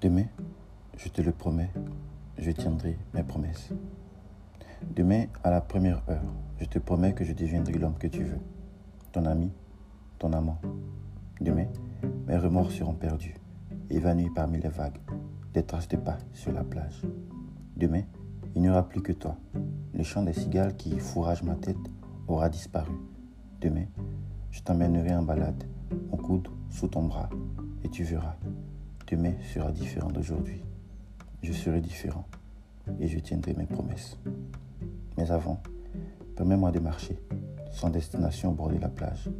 [0.00, 0.26] Demain,
[0.96, 1.72] je te le promets,
[2.38, 3.70] je tiendrai mes promesses.
[4.94, 6.22] Demain, à la première heure,
[6.60, 8.38] je te promets que je deviendrai l'homme que tu veux,
[9.10, 9.50] ton ami,
[10.20, 10.60] ton amant.
[11.40, 11.66] Demain,
[12.28, 13.34] mes remords seront perdus,
[13.90, 15.00] évanouis parmi les vagues,
[15.52, 17.02] des traces de pas sur la plage.
[17.76, 18.02] Demain,
[18.54, 19.36] il n'y aura plus que toi.
[19.94, 21.76] Le chant des cigales qui fourrage ma tête
[22.28, 22.94] aura disparu.
[23.60, 23.86] Demain,
[24.52, 25.64] je t'emmènerai en balade,
[26.12, 27.28] mon coude sous ton bras,
[27.82, 28.36] et tu verras.
[29.10, 30.62] Demain sera différent d'aujourd'hui.
[31.42, 32.26] Je serai différent
[33.00, 34.18] et je tiendrai mes promesses.
[35.16, 35.62] Mais avant,
[36.36, 37.18] permets-moi de marcher,
[37.70, 39.30] sans destination au bord de la plage,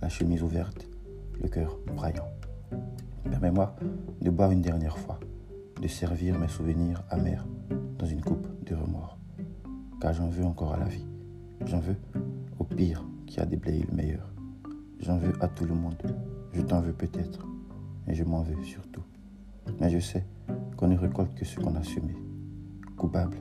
[0.00, 0.88] la chemise ouverte,
[1.38, 2.30] le cœur braillant.
[3.24, 3.76] Permets-moi
[4.22, 5.20] de boire une dernière fois,
[5.82, 7.46] de servir mes souvenirs amers
[7.98, 9.18] dans une coupe de remords.
[10.00, 11.06] Car j'en veux encore à la vie.
[11.66, 11.96] J'en veux
[12.58, 14.32] au pire qui a déblayé le meilleur.
[14.98, 15.96] J'en veux à tout le monde.
[16.54, 17.46] Je t'en veux peut-être,
[18.06, 19.02] mais je m'en veux surtout.
[19.78, 20.24] Mais je sais
[20.76, 22.14] qu'on ne récolte que ce qu'on a semé.
[22.96, 23.38] Coupable,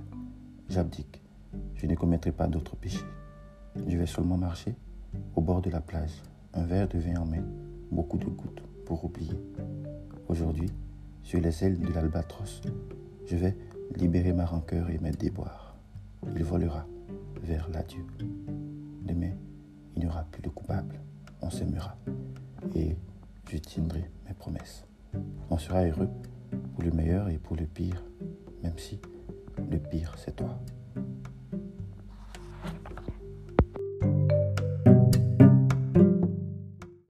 [0.68, 1.22] j'abdique.
[1.76, 3.06] Je ne commettrai pas d'autres péchés.
[3.88, 4.76] Je vais seulement marcher
[5.36, 6.22] au bord de la plage,
[6.54, 7.44] un verre de vin en main,
[7.92, 9.40] beaucoup de gouttes pour oublier.
[10.28, 10.70] Aujourd'hui,
[11.24, 12.62] sur les ailes de l'albatros,
[13.26, 13.56] je vais
[13.96, 15.76] libérer ma rancœur et mes déboires.
[16.36, 16.86] Il volera
[17.42, 18.06] vers l'adieu.
[19.04, 19.32] Demain,
[19.96, 21.00] il n'y aura plus de coupable.
[21.42, 21.96] On s'aimera.
[22.76, 22.96] Et
[23.50, 24.89] je tiendrai mes promesses.
[25.50, 26.10] On sera heureux
[26.74, 28.04] pour le meilleur et pour le pire,
[28.64, 29.00] même si
[29.70, 30.60] le pire, c'est toi.